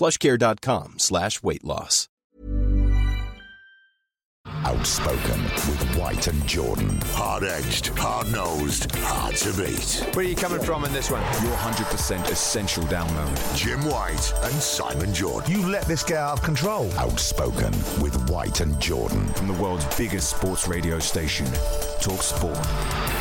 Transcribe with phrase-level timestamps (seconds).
[0.00, 2.08] plushcare.com slash weight loss.
[4.64, 6.98] Outspoken with White and Jordan.
[7.08, 10.06] Hard edged, hard nosed, hard to beat.
[10.14, 11.20] Where are you coming from in this one?
[11.44, 13.56] Your 100% essential download.
[13.56, 15.52] Jim White and Simon Jordan.
[15.52, 16.90] You let this get out of control.
[16.92, 19.26] Outspoken with White and Jordan.
[19.34, 21.46] From the world's biggest sports radio station,
[22.00, 23.19] Talk Sport.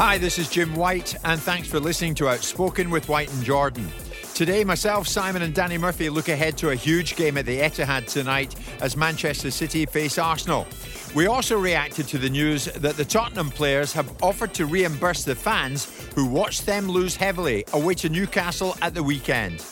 [0.00, 3.86] Hi, this is Jim White, and thanks for listening to Outspoken with White and Jordan.
[4.32, 8.06] Today, myself, Simon, and Danny Murphy look ahead to a huge game at the Etihad
[8.06, 10.66] tonight as Manchester City face Arsenal.
[11.14, 15.34] We also reacted to the news that the Tottenham players have offered to reimburse the
[15.34, 19.62] fans who watched them lose heavily away to Newcastle at the weekend.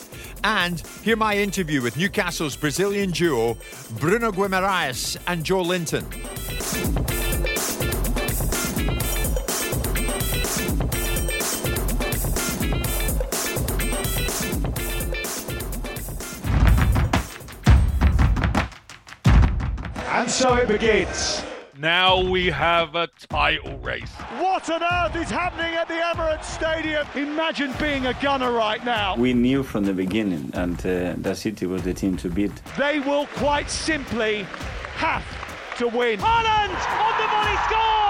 [0.43, 3.57] And hear my interview with Newcastle's Brazilian duo,
[3.97, 6.05] Bruno Guimaraes and Joelinton.
[20.19, 21.41] And so it begins.
[21.77, 24.11] Now we have a title race.
[24.37, 27.07] What on earth is happening at the Emirates Stadium?
[27.15, 29.15] Imagine being a gunner right now.
[29.15, 32.51] We knew from the beginning, and uh, that City was the team to beat.
[32.77, 34.45] They will quite simply
[34.95, 35.23] have
[35.77, 36.19] to win.
[36.19, 38.08] Haaland on the volley scores!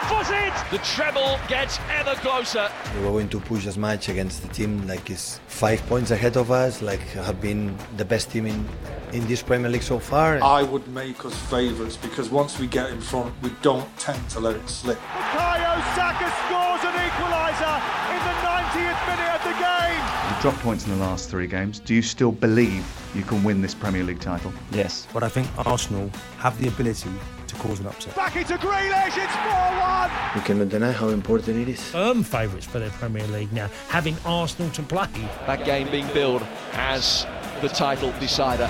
[0.00, 0.52] Left footed!
[0.70, 2.70] The treble gets ever closer.
[2.96, 6.36] We were going to push as much against the team like it's five points ahead
[6.36, 8.66] of us, like have been the best team in,
[9.12, 10.42] in this Premier League so far.
[10.42, 14.40] I would make us favourites because once we get in front, we don't tend to
[14.40, 14.98] let it slip.
[14.98, 17.76] Bukayo Saka scores an equaliser
[18.14, 20.34] in the 90th minute of the game.
[20.34, 21.80] You dropped points in the last three games.
[21.80, 22.84] Do you still believe
[23.14, 24.52] you can win this Premier League title?
[24.70, 25.06] Yes.
[25.12, 28.16] But I think Arsenal have the ability to cause an upset.
[28.16, 30.34] Back into Grealish, it's 4-1.
[30.34, 31.82] You cannot deny how important it is.
[31.90, 35.06] Firm favourites for the Premier League now, having Arsenal to play.
[35.46, 37.26] That game being billed as
[37.60, 38.68] the title decider.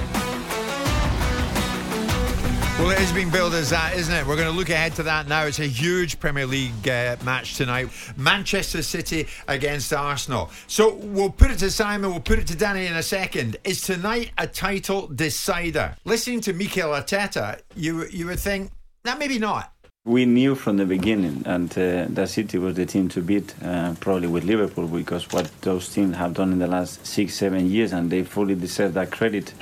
[2.81, 4.27] Well, it is being billed as that, isn't it?
[4.27, 5.45] We're going to look ahead to that now.
[5.45, 7.91] It's a huge Premier League uh, match tonight.
[8.17, 10.51] Manchester City against Arsenal.
[10.67, 13.59] So we'll put it to Simon, we'll put it to Danny in a second.
[13.65, 15.95] Is tonight a title decider?
[16.07, 18.73] Listening to Mikel Arteta, you, you would think,
[19.05, 19.73] that maybe not.
[20.05, 23.95] We knew from the beginning, and uh, that City was the team to beat, uh,
[24.01, 27.93] probably with Liverpool, because what those teams have done in the last six, seven years,
[27.93, 29.53] and they fully deserve that credit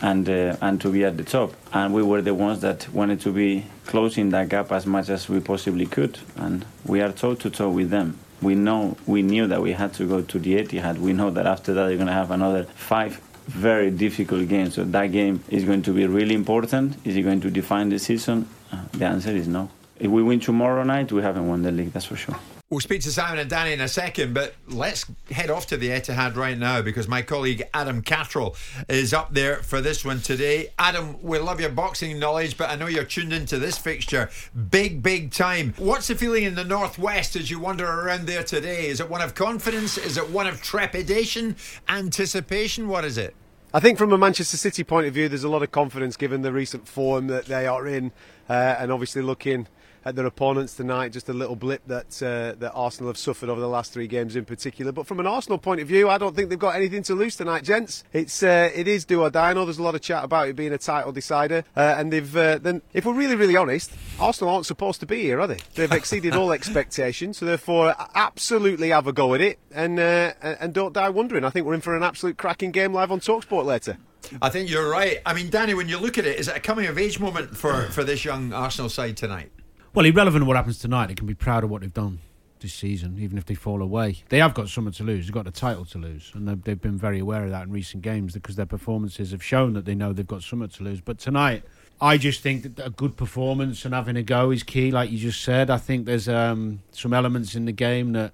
[0.00, 1.54] and uh, and to be at the top.
[1.72, 5.28] And we were the ones that wanted to be closing that gap as much as
[5.28, 6.18] we possibly could.
[6.36, 8.18] And we are toe to toe with them.
[8.42, 10.98] We know we knew that we had to go to the Etihad.
[10.98, 14.74] We know that after that they're going to have another five very difficult games.
[14.74, 16.96] So that game is going to be really important.
[17.04, 18.48] Is it going to define the season?
[18.74, 19.70] Uh, the answer is no.
[20.00, 21.92] If we win tomorrow night, we haven't won the league.
[21.92, 22.36] That's for sure.
[22.70, 25.90] We'll speak to Simon and Danny in a second, but let's head off to the
[25.90, 28.56] Etihad right now because my colleague Adam Catterall
[28.88, 30.72] is up there for this one today.
[30.76, 34.28] Adam, we love your boxing knowledge, but I know you're tuned into this fixture
[34.70, 35.74] big, big time.
[35.76, 38.88] What's the feeling in the Northwest as you wander around there today?
[38.88, 39.96] Is it one of confidence?
[39.96, 41.54] Is it one of trepidation?
[41.88, 42.88] Anticipation?
[42.88, 43.36] What is it?
[43.74, 46.42] I think from a Manchester City point of view, there's a lot of confidence given
[46.42, 48.12] the recent form that they are in,
[48.48, 49.66] uh, and obviously looking
[50.04, 51.12] at their opponents tonight.
[51.12, 54.36] Just a little blip that uh, that Arsenal have suffered over the last three games
[54.36, 54.92] in particular.
[54.92, 57.36] But from an Arsenal point of view, I don't think they've got anything to lose
[57.36, 58.04] tonight, gents.
[58.12, 59.50] It's uh, it is do or die.
[59.50, 62.12] I know there's a lot of chat about it being a title decider, uh, and
[62.12, 65.46] they've uh, then if we're really really honest, Arsenal aren't supposed to be here, are
[65.46, 65.58] they?
[65.74, 70.72] They've exceeded all expectations, so therefore absolutely have a go at it and uh, and
[70.72, 71.44] don't die wondering.
[71.44, 73.98] I think we're in for an absolute cracking game live on Talksport later.
[74.40, 75.18] I think you're right.
[75.26, 77.56] I mean, Danny, when you look at it, is it a coming of age moment
[77.56, 79.52] for, for this young Arsenal side tonight?
[79.94, 82.18] Well, irrelevant of what happens tonight, they can be proud of what they've done
[82.58, 84.24] this season, even if they fall away.
[84.28, 85.26] They have got something to lose.
[85.26, 87.70] They've got the title to lose, and they've, they've been very aware of that in
[87.70, 91.00] recent games because their performances have shown that they know they've got something to lose.
[91.00, 91.62] But tonight,
[92.00, 95.18] I just think that a good performance and having a go is key, like you
[95.18, 95.70] just said.
[95.70, 98.32] I think there's um, some elements in the game that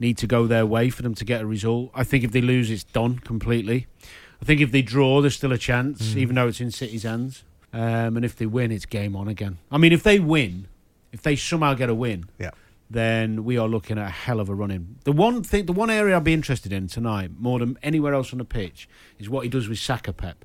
[0.00, 1.90] need to go their way for them to get a result.
[1.94, 3.88] I think if they lose, it's done completely.
[4.40, 6.16] I think if they draw, there's still a chance, mm.
[6.16, 7.44] even though it's in City's hands.
[7.74, 9.58] Um, and if they win, it's game on again.
[9.70, 10.68] I mean, if they win,
[11.14, 12.50] if they somehow get a win, yeah.
[12.90, 14.96] then we are looking at a hell of a run in.
[15.04, 18.32] The one thing, the one area I'd be interested in tonight, more than anywhere else
[18.32, 18.88] on the pitch,
[19.20, 20.44] is what he does with Saka Pep.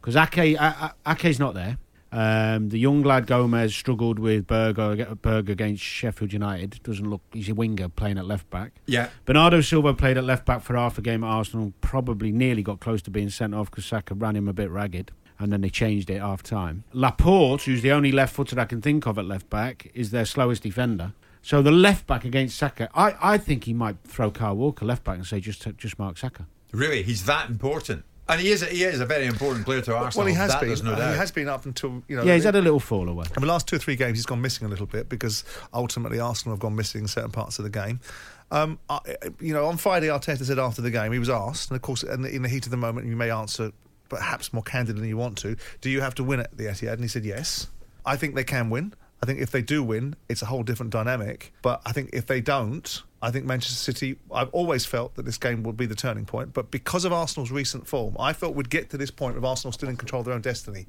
[0.00, 0.56] Because Ake,
[1.04, 1.78] Ake's not there.
[2.12, 6.80] Um, the young lad Gomez struggled with Berger, Berger against Sheffield United.
[6.84, 8.70] Doesn't look he's a winger playing at left back.
[8.86, 9.08] Yeah.
[9.24, 11.72] Bernardo Silva played at left back for half a game at Arsenal.
[11.80, 15.10] Probably nearly got close to being sent off because Saka ran him a bit ragged
[15.38, 16.84] and then they changed it half time.
[16.92, 20.24] Laporte, who's the only left footed I can think of at left back, is their
[20.24, 21.12] slowest defender.
[21.42, 25.04] So the left back against Saka, I, I think he might throw Kyle Walker left
[25.04, 26.46] back and say just just mark Saka.
[26.72, 28.04] Really, he's that important.
[28.26, 30.24] And he is a, he is a very important player to Arsenal.
[30.24, 30.82] Well, he has that been.
[30.82, 32.22] No he has been up until you know.
[32.22, 33.26] Yeah, he's had a little fall away.
[33.36, 35.44] In the last two or three games, he's gone missing a little bit because
[35.74, 38.00] ultimately Arsenal have gone missing certain parts of the game.
[38.50, 39.00] Um, I,
[39.40, 42.02] you know, on Friday, Arteta said after the game he was asked, and of course,
[42.02, 43.72] in the, in the heat of the moment, you may answer
[44.08, 45.56] perhaps more candid than you want to.
[45.80, 46.94] Do you have to win at the Etihad?
[46.94, 47.68] And he said yes.
[48.04, 48.94] I think they can win.
[49.22, 51.54] I think if they do win, it's a whole different dynamic.
[51.62, 55.38] But I think if they don't, I think Manchester City, I've always felt that this
[55.38, 56.52] game would be the turning point.
[56.52, 59.72] But because of Arsenal's recent form, I felt we'd get to this point of Arsenal
[59.72, 60.86] still in control of their own destiny.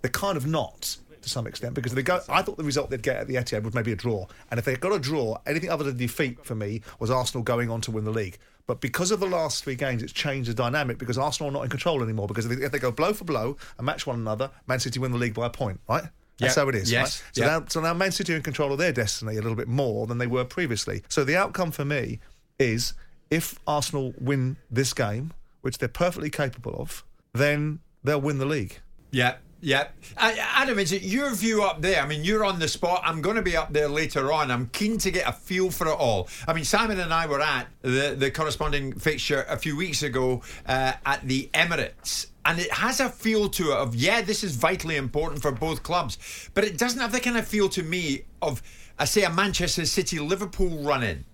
[0.00, 2.20] They're kind of not to some extent because they go.
[2.28, 4.64] I thought the result they'd get at the Etihad was maybe a draw, and if
[4.64, 7.90] they got a draw, anything other than defeat for me was Arsenal going on to
[7.90, 8.38] win the league.
[8.66, 11.62] But because of the last three games, it's changed the dynamic because Arsenal are not
[11.62, 12.26] in control anymore.
[12.26, 14.98] Because if they, if they go blow for blow and match one another, Man City
[14.98, 16.04] win the league by a point, right?
[16.38, 16.90] That's how it is.
[16.90, 17.22] Yes.
[17.22, 17.34] Right?
[17.34, 17.50] So, yep.
[17.50, 20.06] now, so now Man City are in control of their destiny a little bit more
[20.06, 21.02] than they were previously.
[21.08, 22.20] So the outcome for me
[22.58, 22.94] is
[23.30, 28.80] if Arsenal win this game, which they're perfectly capable of, then they'll win the league.
[29.10, 29.36] Yeah.
[29.60, 29.88] Yeah.
[30.16, 32.02] Uh, Adam, is it your view up there?
[32.02, 33.00] I mean, you're on the spot.
[33.04, 34.50] I'm going to be up there later on.
[34.50, 36.28] I'm keen to get a feel for it all.
[36.46, 40.42] I mean, Simon and I were at the, the corresponding fixture a few weeks ago
[40.66, 42.26] uh, at the Emirates.
[42.44, 45.82] And it has a feel to it of, yeah, this is vitally important for both
[45.82, 46.50] clubs.
[46.54, 48.62] But it doesn't have the kind of feel to me of,
[48.98, 51.24] I say, a Manchester City Liverpool run in.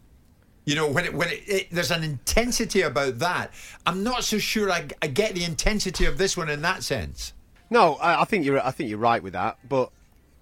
[0.65, 3.53] You know, when it, when it, it, there's an intensity about that,
[3.85, 7.33] I'm not so sure I, I get the intensity of this one in that sense.
[7.73, 8.65] No, I, I think you're.
[8.65, 9.57] I think you're right with that.
[9.67, 9.91] But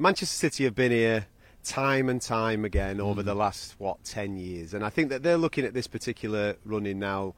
[0.01, 1.27] Manchester City have been here
[1.63, 3.25] time and time again over mm.
[3.25, 6.99] the last what ten years, and I think that they're looking at this particular running
[6.99, 7.35] now.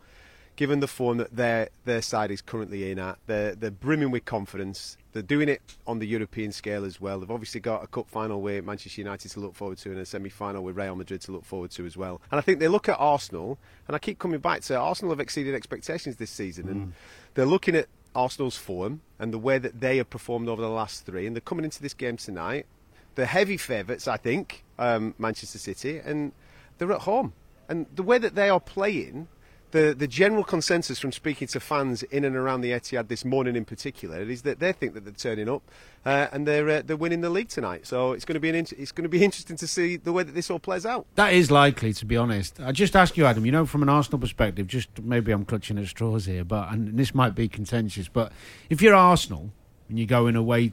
[0.55, 4.25] Given the form that their their side is currently in at, they're they're brimming with
[4.25, 4.97] confidence.
[5.13, 7.21] They're doing it on the European scale as well.
[7.21, 10.07] They've obviously got a cup final with Manchester United to look forward to, and a
[10.07, 12.21] semi final with Real Madrid to look forward to as well.
[12.31, 13.59] And I think they look at Arsenal,
[13.89, 16.71] and I keep coming back to Arsenal have exceeded expectations this season, mm.
[16.71, 16.93] and
[17.35, 21.07] they're looking at Arsenal's form and the way that they have performed over the last
[21.07, 22.67] three, and they're coming into this game tonight.
[23.15, 26.33] The heavy favourites, I think, um, Manchester City, and
[26.79, 27.35] they're at home.
[27.69, 29.29] And the way that they are playing,
[29.73, 33.57] the, the general consensus from speaking to fans in and around the Etihad this morning
[33.57, 35.63] in particular is that they think that they're turning up
[36.05, 37.87] uh, and they're uh, they're winning the league tonight.
[37.87, 40.13] So it's going to be an in- it's going to be interesting to see the
[40.13, 41.07] way that this all plays out.
[41.17, 42.61] That is likely, to be honest.
[42.61, 43.45] I just ask you, Adam.
[43.45, 46.97] You know, from an Arsenal perspective, just maybe I'm clutching at straws here, but and
[46.99, 48.33] this might be contentious, but
[48.71, 49.51] if you're Arsenal
[49.89, 50.73] and you're going away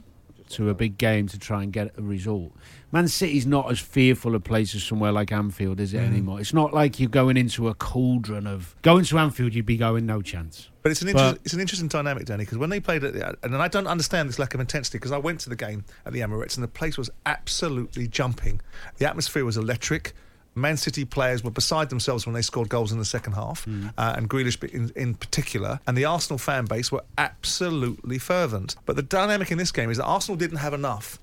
[0.50, 2.52] to a big game to try and get a result.
[2.92, 6.06] Man City's not as fearful of places somewhere like Anfield, is it mm.
[6.06, 6.40] anymore?
[6.40, 9.54] It's not like you're going into a cauldron of going to Anfield.
[9.54, 10.68] You'd be going no chance.
[10.82, 13.36] But it's an inter- it's an interesting dynamic, Danny, because when they played at the
[13.42, 16.12] and I don't understand this lack of intensity because I went to the game at
[16.12, 18.60] the Emirates and the place was absolutely jumping.
[18.98, 20.14] The atmosphere was electric.
[20.54, 23.92] Man City players were beside themselves when they scored goals in the second half, mm.
[23.96, 25.80] uh, and Grealish in, in, particular.
[25.86, 28.76] And the Arsenal fan base were absolutely fervent.
[28.84, 31.18] But the dynamic in this game is that Arsenal didn't have enough.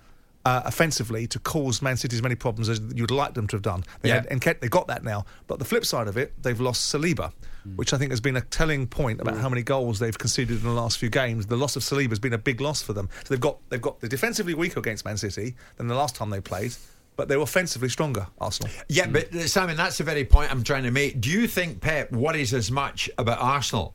[0.45, 3.61] Uh, offensively, to cause Man City as many problems as you'd like them to have
[3.61, 4.15] done, they yeah.
[4.15, 5.25] had, and they got that now.
[5.45, 7.33] But the flip side of it, they've lost Saliba,
[7.67, 7.75] mm.
[7.75, 9.41] which I think has been a telling point about mm.
[9.41, 11.47] how many goals they've conceded in the last few games.
[11.47, 13.09] The loss of Saliba has been a big loss for them.
[13.25, 16.29] So they've got they've got the defensively weaker against Man City than the last time
[16.29, 16.73] they played
[17.17, 18.71] but they're offensively stronger, Arsenal.
[18.87, 21.19] Yeah, but uh, Simon, that's the very point I'm trying to make.
[21.19, 23.93] Do you think Pep worries as much about Arsenal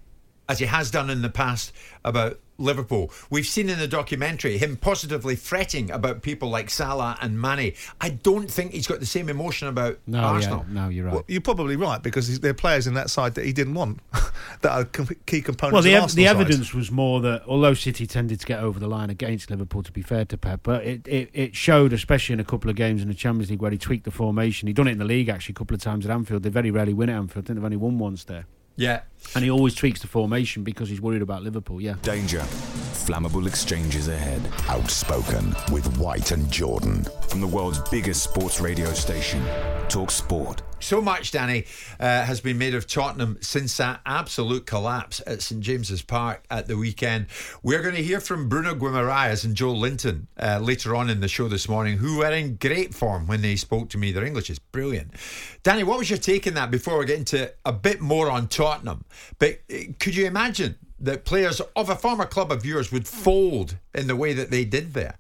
[0.49, 1.73] as he has done in the past
[2.05, 3.11] about Liverpool.
[3.31, 7.73] We've seen in the documentary him positively fretting about people like Salah and Mane.
[8.01, 10.65] I don't think he's got the same emotion about No, Arsenal.
[10.69, 11.15] yeah, no, you're right.
[11.15, 14.01] Well, you're probably right because there are players in that side that he didn't want
[14.61, 14.85] that are
[15.27, 15.73] key components.
[15.75, 16.41] Well, the, of ev- the Arsenal's side.
[16.41, 19.93] evidence was more that although City tended to get over the line against Liverpool, to
[19.93, 23.03] be fair to Pep, but it, it, it showed, especially in a couple of games
[23.03, 24.67] in the Champions League where he tweaked the formation.
[24.69, 26.43] He'd done it in the league actually a couple of times at Anfield.
[26.43, 27.45] They very rarely win at Anfield.
[27.45, 28.47] I think they've only won once there.
[28.77, 29.03] Yeah.
[29.35, 31.95] And he always tweaks the formation because he's worried about Liverpool, yeah.
[32.03, 32.41] Danger.
[32.41, 34.41] Flammable exchanges ahead.
[34.69, 37.05] Outspoken with White and Jordan.
[37.29, 39.45] From the world's biggest sports radio station,
[39.89, 40.63] Talk Sport.
[40.83, 41.65] So much, Danny,
[42.01, 46.67] uh, has been made of Tottenham since that absolute collapse at St James's Park at
[46.67, 47.27] the weekend.
[47.63, 51.47] We're going to hear from Bruno Guimaraes and Joelinton uh, later on in the show
[51.49, 54.11] this morning, who were in great form when they spoke to me.
[54.11, 55.13] Their English is brilliant.
[55.63, 58.49] Danny, what was your take on that before we get into a bit more on
[58.49, 59.05] Tottenham?
[59.39, 63.77] But uh, could you imagine that players of a former club of yours would fold
[63.95, 65.19] in the way that they did there?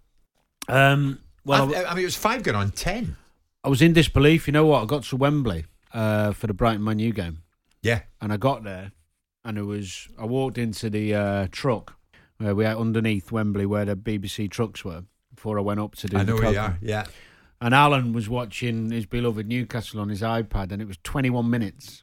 [0.68, 3.16] Um, well, I, I mean, it was five going on ten.
[3.64, 4.46] I was in disbelief.
[4.46, 4.82] You know what?
[4.82, 7.42] I got to Wembley uh, for the Brighton Man U game.
[7.82, 8.02] Yeah.
[8.20, 8.92] And I got there,
[9.44, 10.08] and it was.
[10.18, 11.96] I walked into the uh, truck
[12.38, 15.04] where we are underneath Wembley, where the BBC trucks were,
[15.34, 16.16] before I went up to do.
[16.16, 16.78] I the know where you are.
[16.80, 17.06] Yeah.
[17.60, 22.02] And Alan was watching his beloved Newcastle on his iPad, and it was 21 minutes.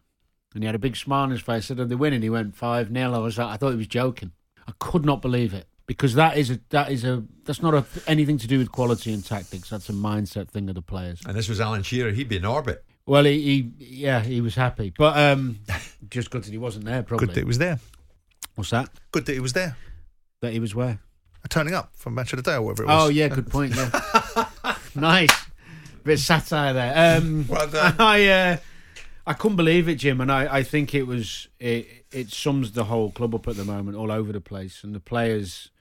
[0.54, 1.66] And he had a big smile on his face.
[1.66, 2.22] I said, Are they winning?
[2.22, 3.14] He went 5 0.
[3.14, 4.32] I was like, I thought he was joking.
[4.68, 7.84] I could not believe it because that is a that is a that's not a,
[8.06, 9.72] anything to do with quality and tactics.
[9.72, 11.20] That's a mindset thing of the players.
[11.26, 12.12] And this was Alan Shearer.
[12.12, 12.86] He'd be in orbit.
[13.08, 15.58] Well, he, he yeah, he was happy, but um,
[16.12, 17.02] just good that he wasn't there.
[17.02, 17.80] Probably Good that he was there.
[18.54, 18.88] What's that?
[19.12, 19.78] Good that he was there.
[20.42, 21.00] That he was where?
[21.50, 23.06] Turning up from Match of the Day or whatever it was.
[23.06, 23.76] Oh yeah, good point.
[23.76, 24.46] Yeah,
[24.94, 25.32] nice
[26.04, 27.18] bit of satire there.
[27.18, 27.96] Um, well done.
[27.98, 28.58] I uh,
[29.26, 32.84] I couldn't believe it, Jim, and I, I think it was it it sums the
[32.84, 35.72] whole club up at the moment, all over the place, and the players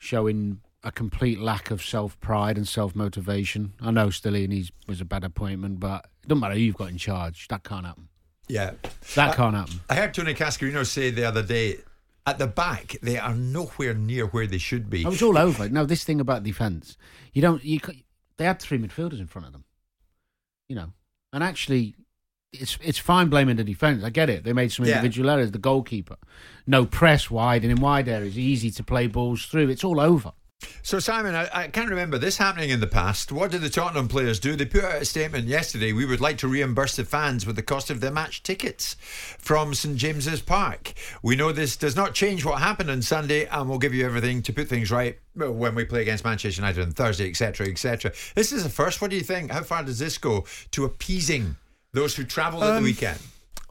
[0.00, 3.74] showing a complete lack of self pride and self motivation.
[3.80, 6.96] I know Stellini's was a bad appointment, but it doesn't matter who you've got in
[6.98, 7.46] charge.
[7.48, 8.08] That can't happen.
[8.48, 8.72] Yeah.
[9.14, 9.80] That I- can't happen.
[9.88, 11.76] I heard Tony Cascarino say the other day,
[12.26, 15.04] at the back, they are nowhere near where they should be.
[15.04, 15.68] I was all over.
[15.68, 16.96] No, this thing about defence,
[17.32, 17.62] you don't.
[17.62, 17.78] You
[18.38, 19.64] they had three midfielders in front of them,
[20.66, 20.92] you know,
[21.32, 21.94] and actually,
[22.52, 24.02] it's it's fine blaming the defence.
[24.04, 24.44] I get it.
[24.44, 24.96] They made some Yeah.
[24.96, 25.52] individual errors.
[25.52, 26.16] The goalkeeper,
[26.66, 29.68] no press wide and in wide areas, easy to play balls through.
[29.68, 30.32] It's all over.
[30.82, 33.32] So, Simon, I, I can't remember this happening in the past.
[33.32, 34.56] What did the Tottenham players do?
[34.56, 35.94] They put out a statement yesterday.
[35.94, 38.94] We would like to reimburse the fans with the cost of their match tickets
[39.38, 40.92] from St James's Park.
[41.22, 44.42] We know this does not change what happened on Sunday, and we'll give you everything
[44.42, 48.12] to put things right when we play against Manchester United on Thursday, etc., etc.
[48.34, 49.00] This is a first.
[49.00, 49.52] What do you think?
[49.52, 51.56] How far does this go to appeasing
[51.92, 53.18] those who travelled at the Um, weekend?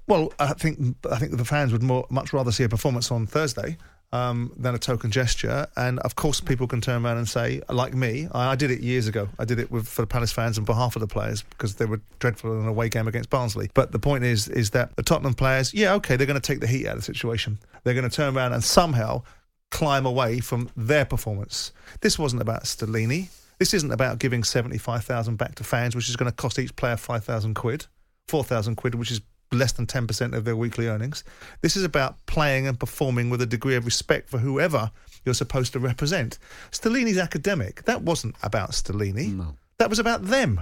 [0.07, 3.27] Well, I think I think the fans would more, much rather see a performance on
[3.27, 3.77] Thursday
[4.11, 5.67] um, than a token gesture.
[5.75, 8.79] And of course, people can turn around and say, like me, I, I did it
[8.81, 9.29] years ago.
[9.37, 11.85] I did it with, for the Palace fans on behalf of the players because they
[11.85, 13.69] were dreadful in an away game against Barnsley.
[13.75, 16.59] But the point is, is that the Tottenham players, yeah, okay, they're going to take
[16.59, 17.59] the heat out of the situation.
[17.83, 19.21] They're going to turn around and somehow
[19.69, 21.71] climb away from their performance.
[22.01, 23.29] This wasn't about Stellini.
[23.59, 26.75] This isn't about giving seventy-five thousand back to fans, which is going to cost each
[26.75, 27.85] player five thousand quid,
[28.29, 29.21] four thousand quid, which is
[29.51, 31.23] less than 10% of their weekly earnings.
[31.61, 34.91] This is about playing and performing with a degree of respect for whoever
[35.25, 36.37] you're supposed to represent.
[36.71, 37.83] Stellini's academic.
[37.85, 39.35] That wasn't about Stellini.
[39.35, 39.55] No.
[39.79, 40.61] That was about them.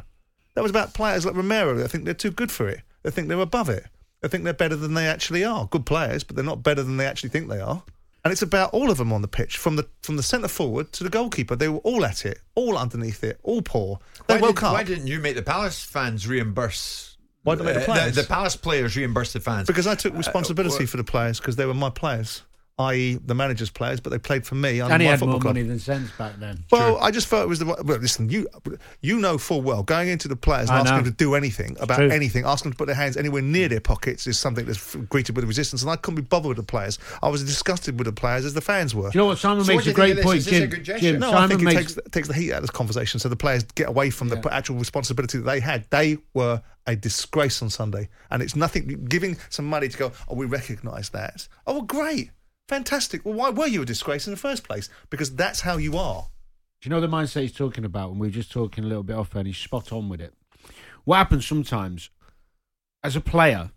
[0.56, 1.76] That was about players like Romero.
[1.76, 2.80] They think they're too good for it.
[3.04, 3.86] They think they're above it.
[4.22, 5.68] They think they're better than they actually are.
[5.68, 7.84] Good players, but they're not better than they actually think they are.
[8.24, 10.92] And it's about all of them on the pitch, from the from the centre forward
[10.94, 11.56] to the goalkeeper.
[11.56, 14.00] They were all at it, all underneath it, all poor.
[14.28, 14.74] They Why, woke did, up.
[14.74, 17.17] why didn't you make the Palace fans reimburse?
[17.48, 18.16] Why didn't I make the uh, players?
[18.16, 21.40] the Palace players reimburse the fans Because I took Uh, responsibility well- for the players
[21.40, 22.42] because they were my players,
[22.80, 24.80] i.e., the manager's players, but they played for me.
[24.82, 25.56] under And he my had football more club.
[25.56, 26.64] money than sense back then.
[26.72, 27.98] Well, I just felt it was the right- well.
[27.98, 28.48] Listen, you
[29.02, 31.04] you know full well going into the players and I asking know.
[31.04, 32.10] them to do anything about True.
[32.10, 35.36] anything, asking them to put their hands anywhere near their pockets is something that's greeted
[35.36, 35.82] with resistance.
[35.82, 37.00] And I couldn't be bothered with the players.
[37.24, 39.10] I was disgusted with the players as the fans were.
[39.10, 39.40] Do you know what?
[39.40, 40.70] Simon makes a great point, Jim.
[40.84, 43.20] Jim, no, I Simon think it makes takes, takes the heat out of this conversation,
[43.20, 45.86] so the players get away from the actual responsibility that they had.
[45.90, 49.06] They were a disgrace on Sunday, and it's nothing.
[49.10, 51.48] Giving some money to go, oh, we recognise that.
[51.66, 52.32] Oh, well, great,
[52.68, 53.26] fantastic.
[53.26, 54.90] Well, why were you a disgrace in the first place?
[55.10, 56.28] Because that's how you are.
[56.82, 58.12] Do you know the mindset he's talking about?
[58.12, 60.34] And we were just talking a little bit off, and he's spot on with it.
[61.06, 62.10] What happens sometimes,
[63.04, 63.72] as a player,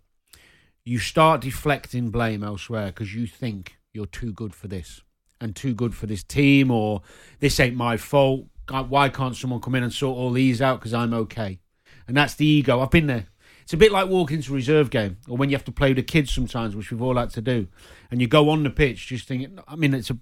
[0.85, 5.03] you start deflecting blame elsewhere because you think you're too good for this
[5.41, 7.03] and too good for this team, or
[7.39, 8.47] this ain't my fault.
[8.69, 11.61] Why can't someone come in and sort all these out because I'm okay?
[12.07, 12.81] And that's the ego.
[12.81, 13.27] I've been there.
[13.71, 15.91] It's a bit like walking into a reserve game, or when you have to play
[15.91, 17.69] with the kids sometimes, which we've all had to do,
[18.11, 19.61] and you go on the pitch just thinking.
[19.69, 20.19] I mean, it's a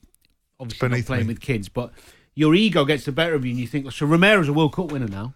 [0.60, 1.32] obviously not playing me.
[1.32, 1.90] with kids, but
[2.34, 4.92] your ego gets the better of you, and you think, so Romero's a World Cup
[4.92, 5.32] winner now,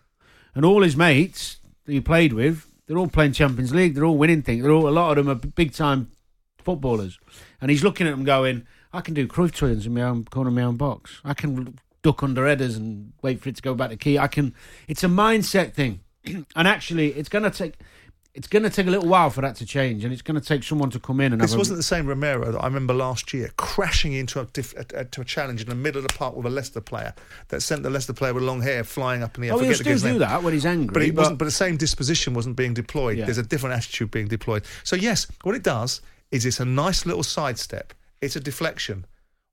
[0.55, 4.19] and all his mates that he played with, they're all playing Champions League, they're all
[4.19, 6.11] winning things, they're all a lot of them are big time
[6.59, 7.19] footballers,
[7.63, 10.49] and he's looking at them going, I can do Cruyff turns in my own corner
[10.49, 13.73] of my own box, I can duck under headers and wait for it to go
[13.73, 14.55] back to key, I can.
[14.87, 17.77] It's a mindset thing, and actually, it's going to take.
[18.35, 20.47] It's going to take a little while for that to change, and it's going to
[20.47, 23.35] take someone to come in and This wasn't the same Romero that I remember last
[23.35, 26.15] year crashing into a, diff, a, a, to a challenge in the middle of the
[26.15, 27.13] park with a Leicester player
[27.49, 29.55] that sent the Leicester player with long hair flying up in the air.
[29.55, 31.77] Oh, he'll still do that when he's angry, But, he but- wasn't, but the same
[31.77, 33.19] disposition wasn't being deployed.
[33.19, 33.27] Yeah.
[33.27, 34.65] There's a different attitude being deployed.
[34.83, 39.05] So, yes, what it does is it's a nice little sidestep, it's a deflection.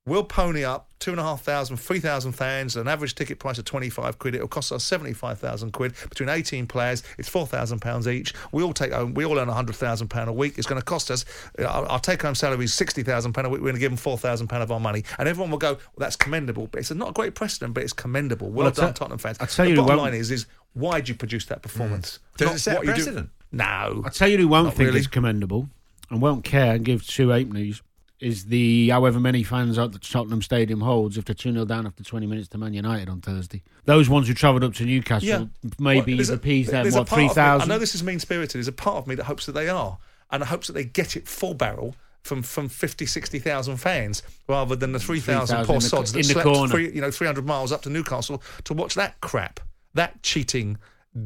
[0.10, 3.58] We'll pony up two and a half thousand, three thousand fans, an average ticket price
[3.58, 4.36] of 25 quid.
[4.36, 7.04] It'll cost us 75,000 quid between 18 players.
[7.18, 8.34] It's 4,000 pounds each.
[8.52, 10.58] We all take home, we all earn 100,000 pound a week.
[10.58, 11.24] It's going to cost us,
[11.66, 13.62] our, take home salary is 60,000 pound a week.
[13.62, 15.04] We're going to give them 4,000 pound of our money.
[15.18, 16.68] And everyone will go, well, that's commendable.
[16.68, 18.48] But it's not a great precedent, but it's commendable.
[18.50, 19.38] Well, Well, done, tell- Tottenham fans.
[19.40, 22.20] I'll tell the you bottom line is, is why did you produce that performance?
[22.34, 22.38] Mm.
[22.38, 23.30] Does Not it set what you do- precedent?
[23.52, 24.02] No.
[24.06, 25.00] I'll tell you who won't think really.
[25.00, 25.70] it's commendable
[26.10, 27.82] and won't care and give two halfpennies
[28.20, 31.88] is the however many fans out the Tottenham Stadium holds if they're 2 0 down
[31.88, 33.62] after 20 minutes to Man United on Thursday.
[33.86, 35.50] Those ones who travelled up to Newcastle,
[35.80, 37.62] maybe Well, appease them, what, part of me- 3,000?
[37.72, 38.56] I know this is mean spirited.
[38.56, 39.98] There's a part of me that hopes that they are,
[40.32, 41.96] and hopes that they get it full barrel.
[42.22, 46.34] From, from 50, 60,000 fans rather than the 3,000 3,000 poor sods that in the
[46.34, 46.70] slept corner.
[46.70, 49.62] three, you know, 300 miles up to Newcastle to watch that crap,
[49.94, 50.78] that cheating,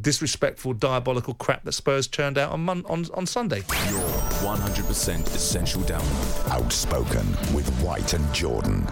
[0.02, 3.64] disrespectful, diabolical crap that Spurs churned out on, Mon- on, on Sunday.
[3.90, 6.52] Your 100% essential download.
[6.52, 8.88] Outspoken with White and Jordan.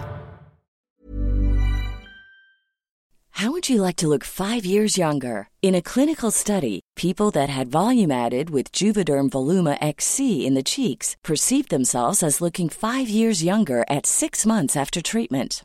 [3.36, 5.48] How would you like to look five years younger?
[5.62, 10.62] In a clinical study, people that had volume added with Juvederm Voluma XC in the
[10.62, 15.64] cheeks perceived themselves as looking five years younger at six months after treatment.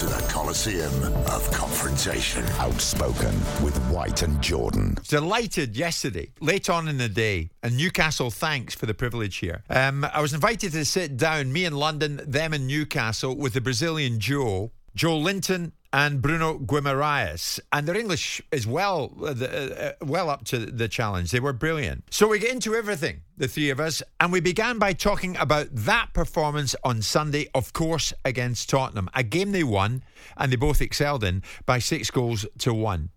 [0.00, 0.94] to the Coliseum
[1.26, 2.42] of Confrontation.
[2.58, 4.96] Outspoken with White and Jordan.
[5.06, 9.62] Delighted yesterday, late on in the day, and Newcastle, thanks for the privilege here.
[9.68, 13.60] Um, I was invited to sit down, me in London, them in Newcastle, with the
[13.60, 17.60] Brazilian duo, Joelinton and Bruno Guimaraes.
[17.72, 21.30] And their English is well, uh, uh, well up to the challenge.
[21.30, 22.04] They were brilliant.
[22.10, 25.68] So we get into everything, the three of us, and we began by talking about
[25.72, 30.02] that performance on Sunday, of course, against Tottenham, a game they won
[30.36, 33.10] and they both excelled in by six goals to one.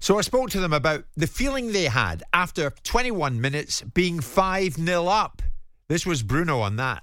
[0.00, 4.74] So I spoke to them about the feeling they had after 21 minutes being 5
[4.74, 5.42] 0 up.
[5.88, 7.02] This was Bruno on that.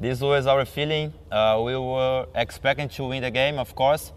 [0.00, 1.12] This was our feeling.
[1.30, 4.12] Uh, we were expecting to win the game, of course,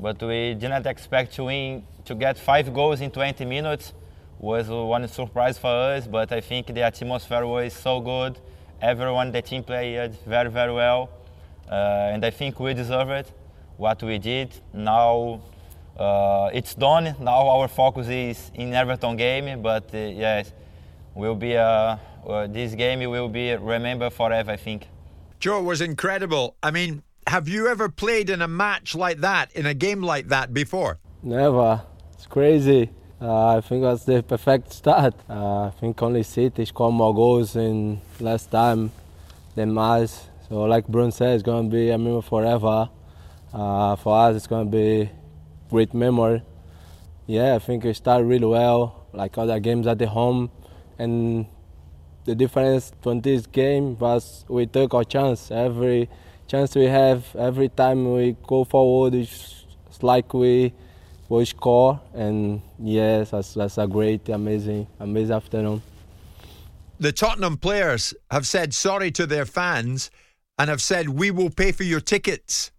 [0.00, 3.92] but we didn't expect to win to get five goals in 20 minutes.
[4.40, 8.38] Was one surprise for us, but I think the atmosphere was so good.
[8.80, 11.10] Everyone, the team played very, very well.
[11.70, 13.30] uh, and I think we deserve it.
[13.76, 15.40] What we did now,
[15.98, 17.14] uh, it's done.
[17.20, 20.52] Now our focus is in Everton game, but uh, yes,
[21.14, 24.52] will be a, uh, this game will be remembered forever.
[24.52, 24.88] I think.
[25.40, 26.56] Joe, was incredible.
[26.62, 30.28] I mean, have you ever played in a match like that, in a game like
[30.28, 30.98] that before?
[31.22, 31.82] Never.
[32.14, 32.90] It's crazy.
[33.20, 35.14] Uh, I think that's the perfect start.
[35.28, 38.92] Uh, I think only City scored more goals in last time
[39.54, 40.28] than us.
[40.48, 42.88] So, like Bruno said, it's going to be a memory forever.
[43.52, 45.10] Uh, for us, it's going to be
[45.68, 46.42] great memory.
[47.26, 50.50] Yeah, I think we start really well, like other games at the home,
[50.98, 51.46] and
[52.24, 55.50] the difference from this game was we took our chance.
[55.50, 56.08] Every
[56.48, 60.72] chance we have, every time we go forward, it's, it's like we
[61.28, 62.00] will score.
[62.14, 65.82] And yes, that's, that's a great, amazing, amazing afternoon.
[66.98, 70.10] The Tottenham players have said sorry to their fans
[70.58, 72.72] and have said, We will pay for your tickets.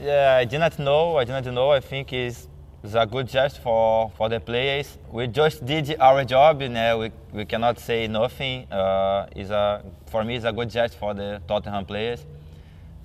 [0.00, 1.16] Yeah, I did not know.
[1.16, 1.70] I did not know.
[1.70, 2.48] I think it's,
[2.82, 4.98] it's a good gesture for, for the players.
[5.10, 6.62] We just did our job.
[6.62, 8.70] You know, we, we cannot say nothing.
[8.72, 12.26] Uh, it's a, for me, it's a good gesture for the Tottenham players.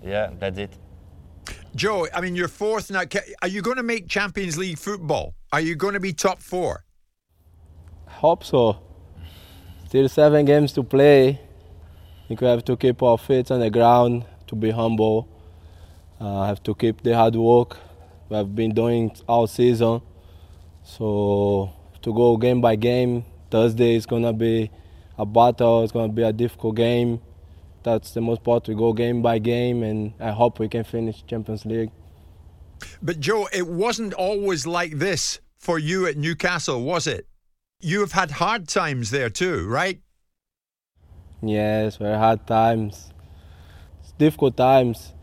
[0.04, 0.72] Yeah, that's it.
[1.76, 3.04] Joe, I mean, you're fourth now.
[3.42, 5.36] Are you going to make Champions League football?
[5.54, 6.84] Are you going to be top four?
[8.08, 8.80] Hope so.
[9.86, 11.30] Still seven games to play.
[11.30, 15.30] I think we have to keep our feet on the ground, to be humble.
[16.20, 17.78] Uh, have to keep the hard work
[18.30, 20.02] we have been doing all season.
[20.84, 24.72] So to go game by game, Thursday is gonna be
[25.18, 25.84] a battle.
[25.84, 27.22] It's gonna be a difficult game.
[27.84, 28.68] That's the most part.
[28.68, 31.92] We go game by game, and I hope we can finish Champions League.
[33.02, 37.28] But Joe, it wasn't always like this for you at Newcastle, was it?
[37.80, 40.02] You have had hard times there too, right?
[41.42, 43.12] Yes, very hard times.
[44.02, 45.14] It's difficult times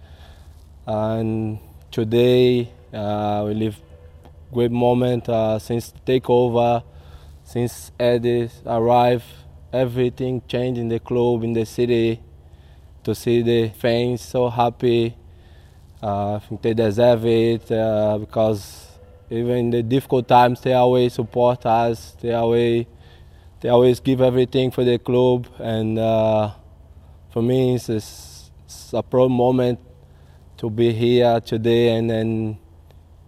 [0.86, 1.58] and
[1.90, 3.76] today uh, we live
[4.52, 6.82] great moment uh, since takeover,
[7.42, 9.24] since Eddie arrived.
[9.72, 12.20] Everything changed in the club, in the city.
[13.02, 15.14] To see the fans so happy,
[16.02, 18.86] uh, I think they deserve it uh, because
[19.28, 22.16] even in the difficult times, they always support us.
[22.20, 22.86] They always,
[23.60, 26.52] they always give everything for the club, and uh,
[27.30, 29.80] for me, it's, it's a proud moment
[30.56, 32.58] to be here today and then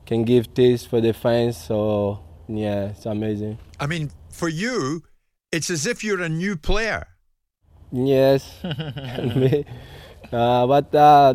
[0.06, 1.56] can give this for the fans.
[1.56, 3.58] So yeah, it's amazing.
[3.78, 5.02] I mean, for you,
[5.52, 7.06] it's as if you're a new player.
[7.92, 11.34] Yes, uh, but uh,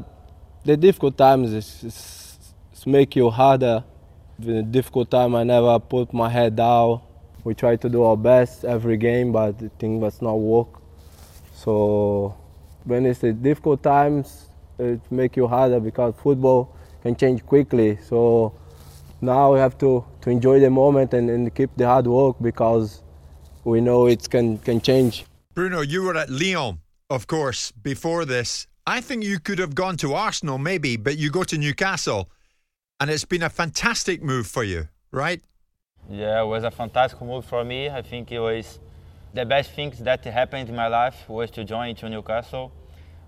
[0.63, 2.38] the difficult times is, is,
[2.73, 3.84] is, make you harder.
[4.41, 7.01] In a difficult time, I never put my head down.
[7.43, 10.81] We try to do our best every game, but the thing was not work.
[11.53, 12.36] So
[12.84, 14.47] when it's the difficult times,
[14.79, 17.99] it make you harder because football can change quickly.
[18.03, 18.53] So
[19.21, 23.03] now we have to, to enjoy the moment and, and keep the hard work because
[23.63, 25.25] we know it can, can change.
[25.53, 26.79] Bruno, you were at Lyon,
[27.10, 28.67] of course, before this.
[28.88, 32.29] I think you could have gone to Arsenal maybe, but you go to Newcastle
[32.99, 35.41] and it's been a fantastic move for you, right?
[36.10, 37.89] Yeah, it was a fantastic move for me.
[37.89, 38.79] I think it was
[39.34, 42.71] the best things that happened in my life was to join to Newcastle.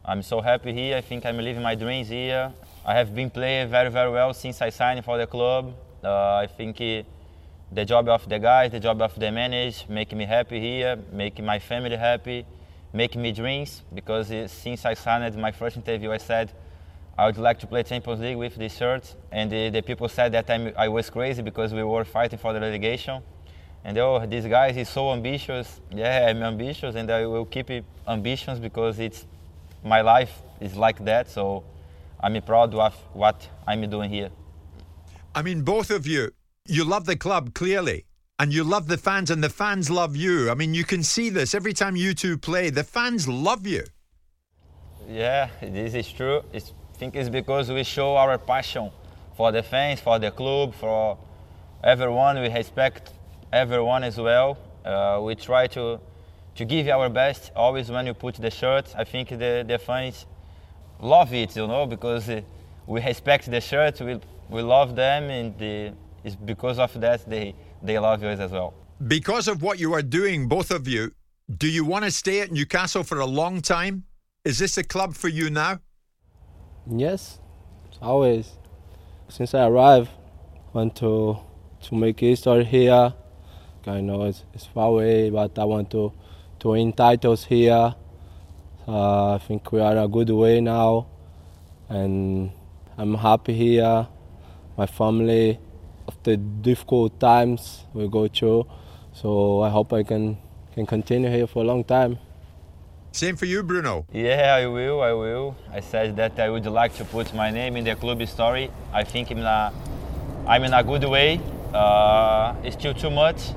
[0.03, 0.97] I'm so happy here.
[0.97, 2.51] I think I'm living my dreams here.
[2.85, 5.73] I have been playing very, very well since I signed for the club.
[6.03, 10.25] Uh, I think the job of the guys, the job of the manager, making me
[10.25, 12.45] happy here, making my family happy,
[12.91, 13.83] making me dreams.
[13.93, 16.51] Because since I signed my first interview, I said
[17.17, 19.15] I would like to play Champions League with this shirt.
[19.31, 22.51] And the, the people said that I'm, I was crazy because we were fighting for
[22.51, 23.23] the relegation.
[23.85, 25.79] And oh, this guy is so ambitious.
[25.89, 29.25] Yeah, I'm ambitious, and I will keep it ambitious because it's
[29.85, 31.29] my life is like that.
[31.29, 31.63] So
[32.23, 34.29] I'm proud of what I'm doing here.
[35.35, 36.31] I mean, both of you,
[36.65, 38.05] you love the club clearly,
[38.39, 40.49] and you love the fans, and the fans love you.
[40.49, 42.69] I mean, you can see this every time you two play.
[42.69, 43.83] The fans love you.
[45.09, 46.41] Yeah, this is true.
[46.53, 48.89] It's, I think it's because we show our passion
[49.35, 51.17] for the fans, for the club, for
[51.83, 52.39] everyone.
[52.39, 53.11] We respect
[53.51, 54.57] everyone as well.
[54.85, 55.99] Uh, we try to
[56.55, 58.93] to give our best always when you put the shirt.
[58.95, 60.25] I think the, the fans
[61.03, 62.41] love it, you know, because uh,
[62.87, 67.55] we respect the shirt, we, we love them, and the, it's because of that they,
[67.81, 68.73] they love us as well.
[69.07, 71.11] Because of what you are doing, both of you,
[71.57, 74.05] do you want to stay at Newcastle for a long time?
[74.45, 75.79] Is this a club for you now?
[76.89, 77.39] Yes,
[78.01, 78.51] always.
[79.29, 80.09] Since I arrived,
[80.73, 81.37] I want to
[81.83, 83.13] to make history here.
[83.85, 86.13] I know it's, it's far away, but I want to
[86.59, 87.93] to win titles here.
[88.87, 91.07] Uh, I think we are a good way now.
[91.89, 92.51] and
[92.97, 94.07] I'm happy here.
[94.77, 95.59] My family,
[96.07, 98.65] after difficult times we go through,
[99.13, 100.37] so I hope I can
[100.73, 102.17] can continue here for a long time.
[103.11, 104.05] Same for you, Bruno.
[104.11, 105.01] Yeah, I will.
[105.01, 105.55] I will.
[105.71, 108.71] I said that I would like to put my name in the club story.
[108.91, 109.71] I think I'm in a,
[110.47, 111.39] I'm in a good way.
[111.71, 113.53] Uh, it's still too much.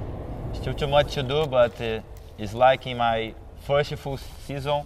[0.51, 2.01] It's still too much to do, but uh,
[2.37, 3.33] it's like in my
[3.67, 4.83] first full season.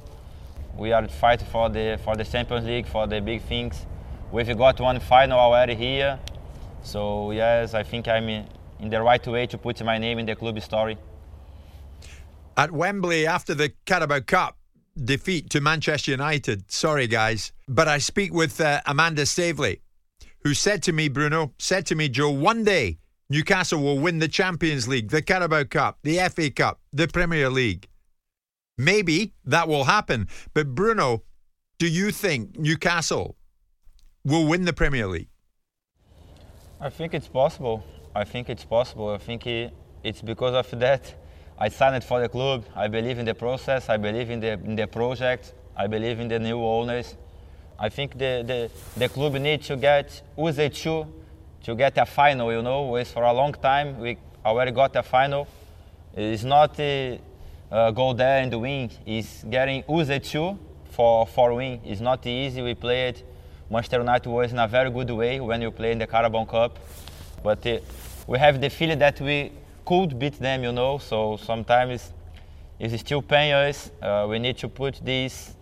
[0.76, 3.86] We are fighting for the for the Champions League, for the big things.
[4.32, 6.18] We've got one final already here.
[6.82, 10.36] So yes, I think I'm in the right way to put my name in the
[10.36, 10.96] club story.
[12.56, 14.56] At Wembley after the Carabao Cup
[14.96, 16.70] defeat to Manchester United.
[16.70, 17.52] Sorry, guys.
[17.68, 19.80] But I speak with uh, Amanda Staveley,
[20.42, 24.28] who said to me, Bruno, said to me, Joe, one day Newcastle will win the
[24.28, 27.88] Champions League, the Carabao Cup, the FA Cup, the Premier League.
[28.80, 30.28] Maybe that will happen.
[30.54, 31.22] But Bruno,
[31.78, 33.36] do you think Newcastle
[34.24, 35.28] will win the Premier League?
[36.80, 37.84] I think it's possible.
[38.14, 39.10] I think it's possible.
[39.10, 41.14] I think it's because of that
[41.58, 42.64] I signed for the club.
[42.74, 43.90] I believe in the process.
[43.90, 45.52] I believe in the, in the project.
[45.76, 47.16] I believe in the new owners.
[47.78, 51.06] I think the, the, the club needs to get UZ2
[51.64, 52.96] to get a final, you know.
[52.96, 53.98] It's for a long time.
[54.00, 55.46] We already got a final.
[56.16, 57.18] It's not uh,
[57.70, 58.90] uh, go there and win.
[59.06, 60.58] Is getting UZ2
[60.90, 61.80] for, for win.
[61.84, 62.62] It's not easy.
[62.62, 63.22] We played.
[63.70, 66.78] Manchester United was in a very good way when you play in the Carabao Cup.
[67.42, 67.78] But uh,
[68.26, 69.52] we have the feeling that we
[69.84, 70.98] could beat them, you know.
[70.98, 72.12] So sometimes
[72.78, 73.90] it's still pain us.
[74.02, 75.54] Uh, we need to put this,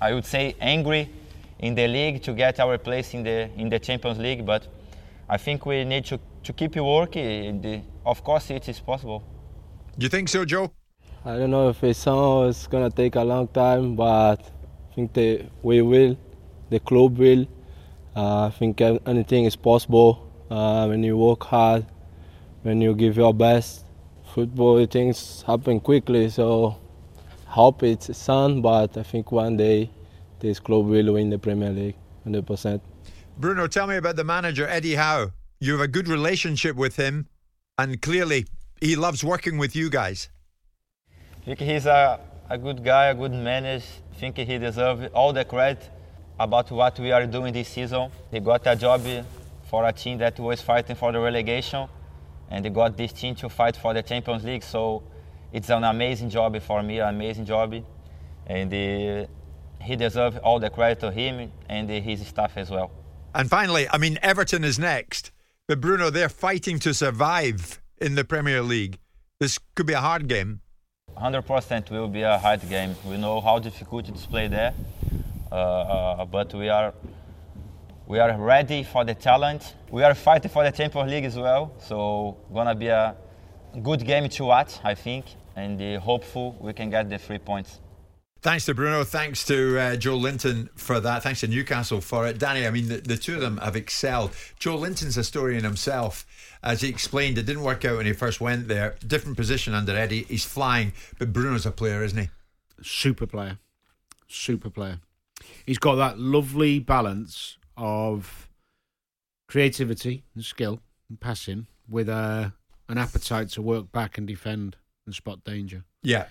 [0.00, 1.10] I would say, angry
[1.58, 4.44] in the league to get our place in the in the Champions League.
[4.46, 4.66] But
[5.28, 7.60] I think we need to, to keep working.
[7.60, 9.22] The, of course, it is possible.
[9.98, 10.72] You think so, Joe?
[11.24, 15.80] I don't know if it's gonna take a long time, but I think the, we
[15.82, 16.18] will,
[16.70, 17.46] the club will.
[18.14, 21.86] Uh, I think anything is possible uh, when you work hard
[22.62, 23.84] when you give your best.
[24.34, 26.78] Football things happen quickly, so
[27.46, 29.90] hope it's sun, but I think one day
[30.40, 32.80] this club will win the Premier League, 100%.
[33.38, 35.32] Bruno, tell me about the manager, Eddie Howe.
[35.60, 37.28] You have a good relationship with him,
[37.78, 38.46] and clearly
[38.80, 40.28] he loves working with you guys.
[41.44, 43.84] Think he's a, a good guy, a good manager.
[44.12, 45.90] I think he deserves all the credit
[46.38, 48.10] about what we are doing this season.
[48.30, 49.02] He got a job
[49.68, 51.88] for a team that was fighting for the relegation
[52.52, 54.62] and he got this team to fight for the Champions League.
[54.62, 55.02] So
[55.52, 57.74] it's an amazing job for me, an amazing job,
[58.46, 59.26] and uh,
[59.80, 62.90] he deserves all the credit to him and his staff as well.
[63.34, 65.32] And finally, I mean, Everton is next,
[65.66, 68.98] but Bruno, they're fighting to survive in the Premier League.
[69.40, 70.60] This could be a hard game.
[71.16, 72.94] 100% will be a hard game.
[73.04, 74.74] We know how difficult it is to play there,
[75.50, 76.94] uh, uh, but we are
[78.06, 79.74] we are ready for the talent.
[79.90, 83.14] We are fighting for the Champions League as well, so gonna be a
[83.82, 87.78] good game to watch, I think, and uh, hopeful we can get the three points.
[88.42, 89.04] Thanks to Bruno.
[89.04, 91.22] Thanks to uh, Joelinton for that.
[91.22, 92.38] Thanks to Newcastle for it.
[92.38, 94.32] Danny, I mean, the, the, two of them have excelled.
[94.58, 96.26] Joelinton's a story in himself.
[96.60, 98.96] As he explained, it didn't work out when he first went there.
[99.06, 100.24] Different position under Eddie.
[100.24, 102.30] He's flying, but Bruno's a player, isn't he?
[102.82, 103.58] Super player.
[104.26, 104.98] Super player.
[105.64, 108.48] He's got that lovely balance of
[109.46, 112.52] creativity and skill and passing with a,
[112.88, 115.84] an appetite to work back and defend and spot danger.
[116.02, 116.26] Yeah.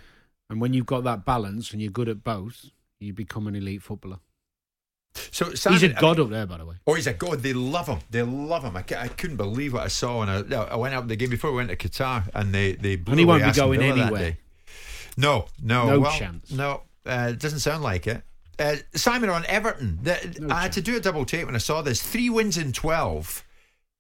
[0.52, 3.82] And when you've got that balance and you're good at both, you become an elite
[3.82, 4.20] footballer.
[5.14, 6.76] So Simon, he's a god I mean, up there, by the way.
[6.86, 7.40] Oh, he's a god.
[7.40, 8.00] They love him.
[8.10, 8.76] They love him.
[8.76, 11.52] I, I couldn't believe what I saw when I, I went up the game before
[11.52, 14.38] we went to Qatar, and they they blew and he won't be going anywhere.
[15.16, 16.52] No, no, no well, chance.
[16.52, 18.22] No, uh, it doesn't sound like it.
[18.60, 20.00] Uh, Simon on Everton.
[20.04, 22.02] The, no I had to do a double take when I saw this.
[22.04, 23.44] Three wins in 12.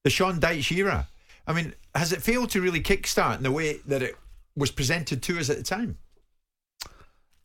[0.03, 1.07] The Sean Dyche era.
[1.47, 4.17] I mean, has it failed to really kickstart in the way that it
[4.55, 5.97] was presented to us at the time?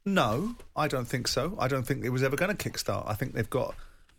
[0.06, 1.56] No, I don't think so.
[1.58, 3.04] I don't think it was ever going to kickstart.
[3.08, 3.74] I think they've got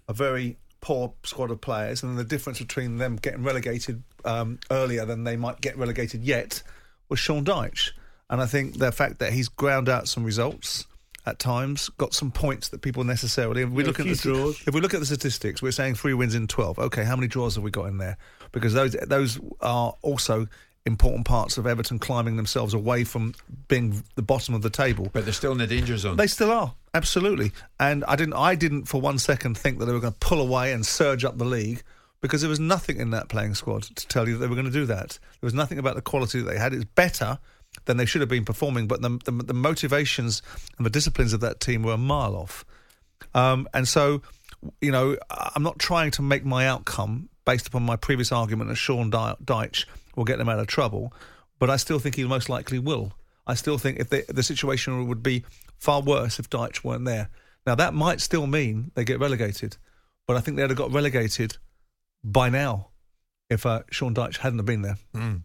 [0.10, 5.06] a very poor squad of players, and the difference between them getting relegated um, earlier
[5.06, 6.62] than they might get relegated yet
[7.08, 7.92] was Sean Dyche.
[8.30, 10.86] And I think the fact that he's ground out some results
[11.26, 13.62] at times, got some points that people necessarily.
[13.62, 14.62] If we yeah, look at the draws.
[14.68, 16.80] if we look at the statistics, we're saying three wins in twelve.
[16.80, 18.18] Okay, how many draws have we got in there?
[18.52, 20.48] Because those those are also
[20.88, 23.36] important parts of Everton climbing themselves away from
[23.68, 25.10] being the bottom of the table.
[25.14, 26.18] But they're still in the danger zone.
[26.18, 27.52] They still are, absolutely.
[27.80, 30.42] And I didn't I didn't for one second think that they were going to pull
[30.42, 31.84] away and surge up the league
[32.22, 34.66] because there was nothing in that playing squad to tell you that they were going
[34.66, 35.20] to do that.
[35.40, 36.74] There was nothing about the quality that they had.
[36.74, 37.38] It's better
[37.86, 38.88] than they should have been performing.
[38.88, 40.42] But the, the, the motivations
[40.78, 42.66] and the disciplines of that team were a mile off.
[43.36, 44.24] Um, and so
[44.82, 48.76] you know, I'm not trying to make my outcome based upon my previous argument that
[48.76, 49.86] Sean Dy- Dyche
[50.18, 51.14] will get them out of trouble,
[51.60, 53.14] but I still think he most likely will.
[53.46, 55.46] I still think if they, the situation would be
[55.80, 57.30] far worse if Dyche weren't there.
[57.66, 59.78] Now that might still mean they get relegated,
[60.26, 61.58] but I think they'd have got relegated
[62.24, 62.90] by now
[63.50, 64.98] if uh, Sean Dyche hadn't have been there.
[65.16, 65.44] Mm.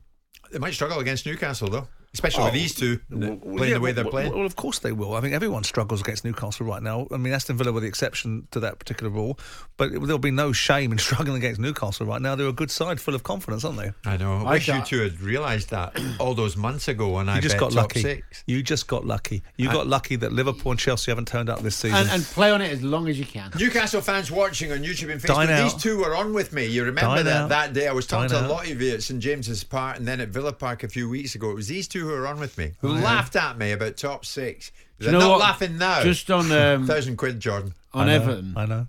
[0.50, 1.88] They might struggle against Newcastle though.
[2.14, 4.34] Especially with Oh, these two well, playing yeah, the way they're well, playing.
[4.34, 5.14] Well, of course they will.
[5.14, 7.06] I think everyone struggles against Newcastle right now.
[7.10, 9.38] I mean, Aston Villa were the exception to that particular rule,
[9.78, 12.34] but it, there'll be no shame in struggling against Newcastle right now.
[12.34, 13.92] They're a good side, full of confidence, aren't they?
[14.04, 14.34] I know.
[14.38, 17.54] I I wish you two had realised that all those months ago when I just
[17.54, 18.02] bet got top lucky.
[18.02, 18.44] six.
[18.46, 19.42] You just got lucky.
[19.56, 21.96] You I- got lucky that Liverpool and Chelsea haven't turned up this season.
[21.98, 23.50] And, and play on it as long as you can.
[23.58, 25.80] Newcastle fans watching on YouTube and Dine Facebook, these out.
[25.80, 26.66] two were on with me.
[26.66, 27.48] You remember Dine that out.
[27.48, 27.88] that day?
[27.88, 30.20] I was talking Dine to a lot of you at St James's Park and then
[30.20, 31.50] at Villa Park a few weeks ago.
[31.50, 33.02] It was these two who were on with me who Oh, yeah.
[33.02, 34.70] laughed at me about top six.
[34.98, 35.40] They're know not what?
[35.40, 36.02] laughing now.
[36.02, 37.74] Just on, um, thousand quid, Jordan.
[37.92, 38.54] on Everton.
[38.56, 38.86] I know.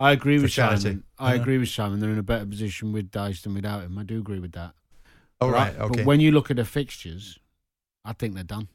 [0.00, 0.80] I agree For with charity.
[0.82, 1.04] Simon.
[1.18, 1.40] I Yeah.
[1.40, 2.00] agree with Simon.
[2.00, 3.96] They're in a better position with Dyche than without him.
[3.98, 4.72] I do agree with that.
[5.40, 5.96] Oh, But right, okay.
[5.98, 7.38] But when you look at the fixtures,
[8.04, 8.68] I think they're done.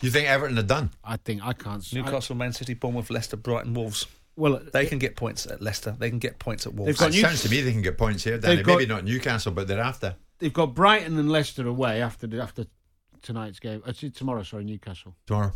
[0.00, 0.90] You think Everton are done?
[1.04, 1.82] I think I can't.
[1.82, 4.06] s- I- Newcastle, Man City, Bournemouth, Leicester, Brighton, Wolves.
[4.36, 5.96] Well, they can get points at Leicester.
[5.98, 7.00] They can get points at Wolves.
[7.00, 8.62] It sounds to me they can get points here, Danny.
[8.62, 10.14] Got- Maybe not Newcastle, but they're after.
[10.38, 12.66] They've got Brighton and Leicester away after the, after
[13.22, 13.82] tonight's game.
[13.86, 15.14] Uh, t- tomorrow, sorry, Newcastle.
[15.26, 15.52] Tomorrow.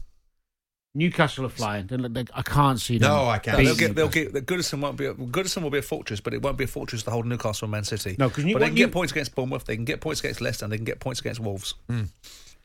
[0.95, 1.87] Newcastle are flying.
[1.87, 3.11] They're, they, I can't see them.
[3.11, 3.95] They'll beating get.
[3.97, 4.33] They'll Newcastle.
[4.33, 4.47] get.
[4.47, 5.05] Goodison won't be.
[5.07, 7.73] Goodison will be a fortress, but it won't be a fortress to hold Newcastle and
[7.73, 8.15] Man City.
[8.19, 9.65] No, 'cause you- but they can you- get points against Bournemouth.
[9.65, 10.67] They can get points against Leicester.
[10.67, 11.75] and They can get points against Wolves.
[11.89, 12.03] Hmm.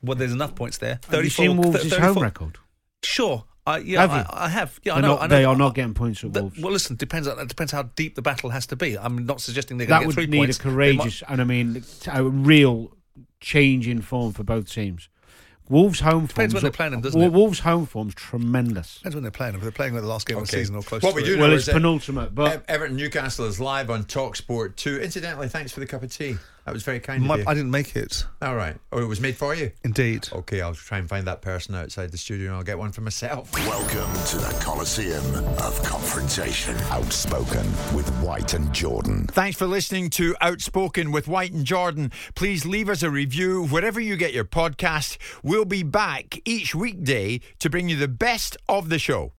[0.02, 1.00] Well, there's enough points there.
[1.10, 2.58] Have you seen Wolves' home record?
[3.02, 3.46] Sure.
[3.68, 4.26] I, yeah, Have I, you?
[4.32, 4.80] I have.
[4.84, 5.36] Yeah, I They're know, not- I know.
[5.36, 6.60] they are not getting points at Th- Wolves.
[6.60, 7.28] Well, listen, depends.
[7.28, 8.98] It depends how deep the battle has to be.
[8.98, 11.24] I'm not suggesting they're going That to would get three need a They might- courageous
[11.28, 12.96] and I mean a real
[13.42, 15.10] change in form for both teams.
[15.70, 17.32] Wolves' home form Depends form's when they're playing them, doesn't it?
[17.34, 18.96] Wolves' home form's tremendous.
[19.00, 19.52] Depends when they're playing.
[19.52, 19.60] Them.
[19.60, 21.24] If they're playing with the last game of the season or close What to we
[21.24, 21.26] it.
[21.26, 24.78] do Well, know it's is that penultimate, but- Everton Newcastle is live on Talk Sport
[24.78, 25.00] 2.
[25.02, 26.38] Incidentally, thanks for the cup of tea.
[26.68, 27.46] That was very kind My- of you.
[27.48, 28.26] I didn't make it.
[28.42, 28.76] All right.
[28.92, 29.72] Oh, it was made for you?
[29.86, 30.28] Indeed.
[30.34, 33.00] Okay, I'll try and find that person outside the studio and I'll get one for
[33.00, 33.50] myself.
[33.54, 35.24] Welcome to the Coliseum
[35.60, 36.76] of Confrontation.
[36.92, 39.28] Outspoken with White and Jordan.
[39.28, 42.12] Thanks for listening to Outspoken with White and Jordan.
[42.36, 45.18] Please leave us a review wherever you get your podcast.
[45.42, 49.32] We'll be back each weekday to bring you the best of the show.